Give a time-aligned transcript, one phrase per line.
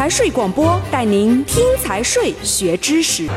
[0.00, 3.28] 财税广播带您听财税学知识。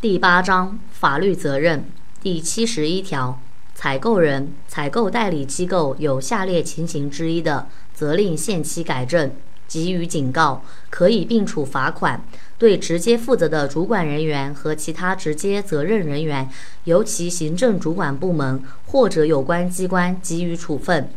[0.00, 1.84] 第八章法律责任
[2.22, 3.38] 第七十一条，
[3.74, 9.30] 采购人、采购代理机构有下列情形之一的，责令限期改正，
[9.68, 12.24] 给予警告，可以并处罚款。
[12.56, 16.48] 对直接负责的主管人员和其他直接责任人员，
[16.84, 21.10] 由其行政主管部门或者有关机关给予处分，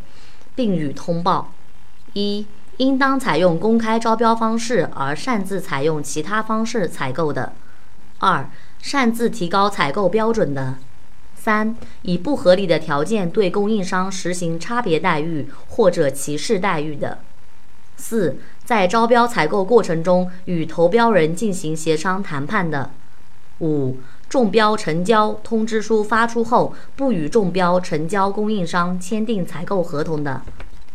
[0.54, 1.52] 并予通报：
[2.14, 2.46] 一、
[2.78, 7.52] 应当采用公开招标方式而擅自采用其他方式采购的；
[8.18, 10.74] 二、擅自提高采购标准的；
[11.36, 17.18] 三、以不合理的条件对供应商实行差别待遇或者歧视待遇的。
[17.96, 22.90] 四，在招标采购过程中与投标人进行协商谈判的；
[23.60, 23.96] 五，
[24.28, 30.42] 中标成交通知书发出后不与中标成交供应商签订采购合同的；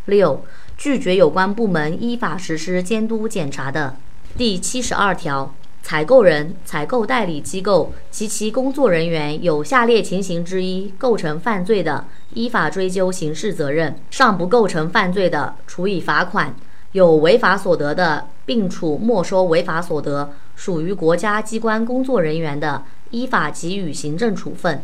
[0.06, 0.44] 六，
[0.76, 3.96] 拒绝有关部门依法实施监督检查的。
[4.36, 12.04] 第七十二条，采购人、采购代理机构及其工作人员有下列情形之一构成犯罪的，
[12.34, 16.54] 依法追究刑事责任；尚不构成犯罪的，处以罚款。
[16.92, 24.82] 有违法所得的，并处没收违法所得；属于国家机关工作人员的，依法给予行政处分。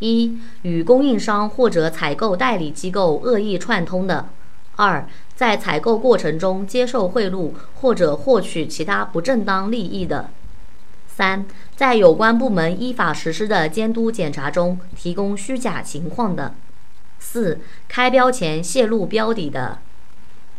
[0.00, 4.26] 一、与供应商或者采购代理机构恶意串通的；
[4.76, 10.28] 二、在采购过程中接受贿赂或者获取其他不正当利益的；
[11.08, 16.52] 三、在有关部门依法实施的监督检查中提供虚假情况的；
[17.18, 19.78] 四、开标前泄露标底的。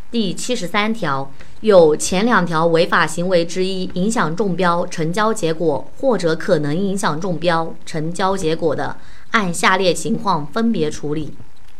[0.09, 8.95] 第七十三条，有前两条违法行为之一影响中标成交结果，或者可能影响中标成交结果的，
[9.31, 11.33] 按下列情况分别处理：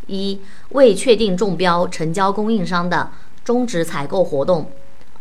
[0.07, 3.11] 一、未确定中标成交供应商的，
[3.45, 4.65] 终止采购活动；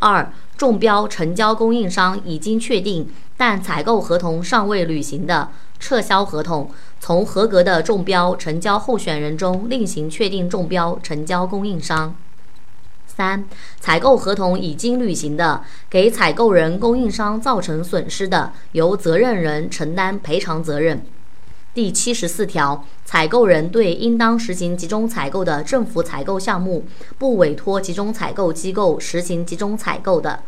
[0.01, 6.69] 二、中标成交供应商已经确定，但采购合同尚未履行的，撤销合同，
[6.99, 12.17] 从合格的中标成交候选人中另行确定中标成交供应商。
[13.17, 13.43] 三、
[13.81, 21.03] 采购合同已经履行的，给采购人、供应商造成损失的，由责任人承担赔偿责任。
[21.73, 26.85] 第七十四条，采购人对应当实行集中采购的政府采购项目，
[27.19, 30.43] 不委托集中采购机构实行集中采购的，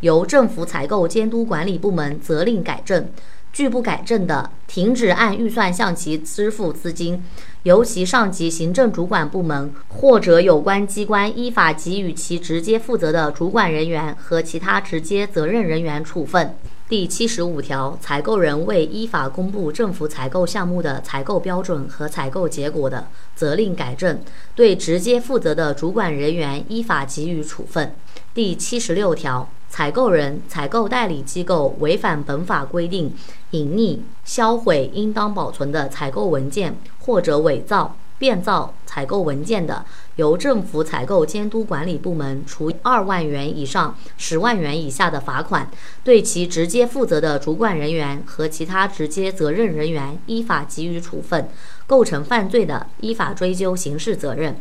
[0.00, 3.06] 由政府采购监督管理部门责令改正。
[3.54, 7.22] 拒不改正的，停止按预算向其支付资金，
[7.62, 16.56] 由其上级行政主管部门或者有关机关依法给予其直接负责的主管人员和其他直接责任人员处分。
[16.88, 24.20] 第七十五条，采购人未依法公布政府采购项目的采购标准和采购结果的，责令改正，
[24.56, 27.94] 对直接负责的主管人员依法给予处分。
[28.34, 29.48] 第七十六条。
[29.68, 33.12] 采购人、采购代理机构违反本法规定，
[33.50, 45.66] 隐匿、销毁应当保存的采购文件，或者伪造、变造采购文件的，由政府采购监督管理部门处二万元以上十万元以下的罚款；
[46.04, 51.46] 对其直接负责的主管人员和其他直接责任人员依法给予处分；
[51.88, 54.56] 构成犯罪的，依法追究刑事责任。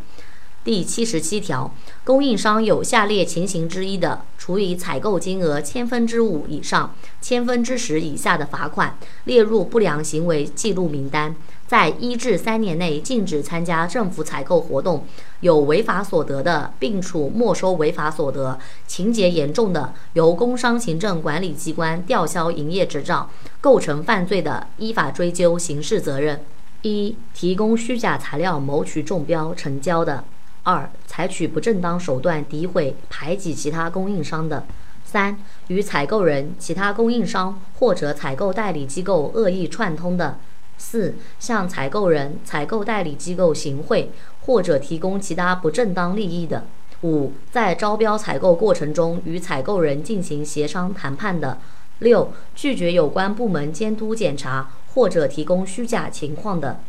[0.63, 1.69] 第七十七条，
[2.06, 11.35] 供应商有下列情形之一的，处以采购金额千分之五以上千分之十以下的罚款，列入不良行为记录名单，
[11.68, 15.00] 在一至三年内禁止参加政府采购活动；
[15.41, 18.57] 有违法所得的，并处没收违法所得；
[18.88, 26.40] 情节严重的，由工商行政管理机关吊销营业执照；构成犯罪的，依法追究刑事责任。
[26.84, 30.24] 一、提供虚假材料谋取中标成交的。
[30.63, 34.63] 二、采取不正当手段诋毁、排挤其他供应商的；
[35.03, 35.38] 三、
[35.68, 40.38] 与采购人、其他供应商或者采购代理机构恶意串通的；
[40.78, 44.12] 四、向采购人、采购代理机构行贿
[44.46, 46.63] 或者提供其他不正当利益的；
[47.01, 51.57] 五、在招标采购过程中与采购人进行协商谈判的；
[52.00, 56.80] 六、拒绝有关部门监督检查或者提供虚假情况的。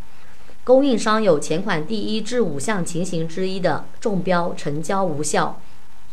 [0.65, 5.61] 供应商有前款第一至五项情形之一的，中标成交无效。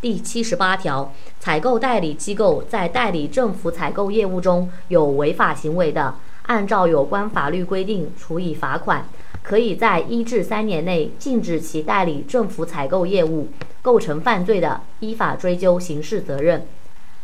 [0.02, 6.16] 第七十八条，采购代理机构在代理政府采购业务中有违法行为的，
[6.48, 9.06] 按照有关法律规定处以罚款，
[9.42, 13.48] 可以在一至三年内禁止其代理政府采购业务。
[13.82, 16.68] 构成犯罪的，依法追究刑事责任。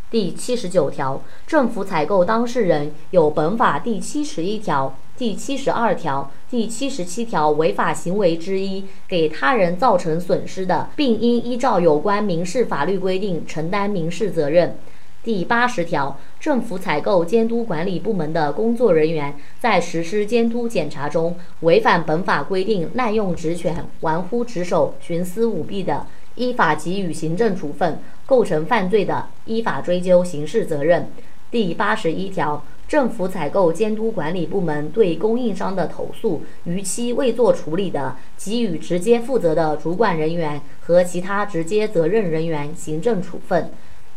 [0.10, 4.96] 第七十九条，政府采购当事人有本法第七十一条。
[5.18, 14.78] 第七十二条、第七十七条违法行为之一，给他人造成损失的，并应依照有关民事法律规定承担民事责任。
[15.24, 26.06] 第八十条，政府采购监督管理部门的工作人员在实施监督检查中违反本法规定、滥用职权、玩忽职守、徇私舞弊的，
[26.38, 27.96] 依法给予行政处分；
[28.26, 31.12] 构成犯罪的，依法追究刑事责任。
[31.52, 32.64] 第八十一条。
[32.88, 43.70] 政府采购监督管理部门对供应商的投诉逾期未作处理的，给予直接负责的主管人员和其他直接责任人员行政处分。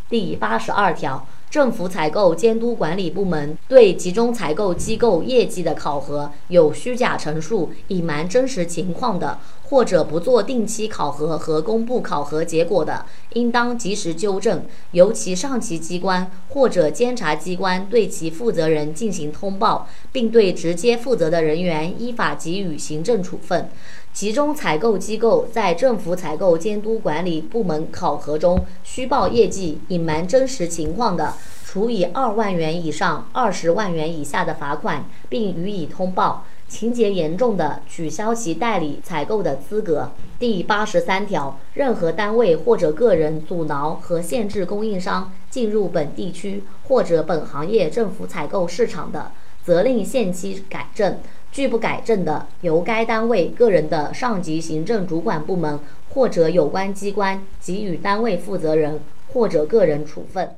[0.09, 9.39] 第八十二条，政府采购监督管理部门对集中采购机构业绩的考核有虚假陈述、隐瞒真实情况的。
[9.71, 23.71] 或者不做定期考核和公布考核结果的，应当及时纠正，由其上级机关或者监察机关对其负责人进行通报，并对直接负责的人员依法给予行政处分。
[24.13, 31.35] 集中采购机构在政府采购监督管理部门考核中虚报业绩、隐瞒真实情况的，
[31.65, 36.45] 处以二万元以上二十万元以下的罚款，并予以通报。
[36.69, 40.13] 情节严重的，取消其代理采购的资格。
[40.39, 49.33] 第八十三条，任何单位或者个人阻挠和限制供应商进入本地区或者本行业政府采购市场的，
[49.71, 51.13] 责令限期改正；
[51.53, 55.79] 拒不改正的，由该单位、个人的上级行政主管部门
[56.09, 58.99] 或者有关机关给予单位负责人
[59.33, 60.57] 或者个人处分。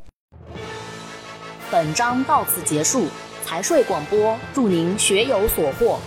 [1.71, 3.05] 本章到此结束。
[3.45, 5.99] 财税广播，祝您学有所获。